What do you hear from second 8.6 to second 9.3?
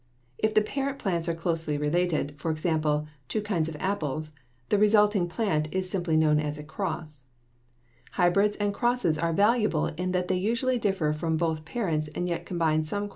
crosses